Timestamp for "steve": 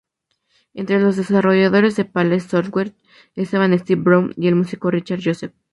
3.77-4.01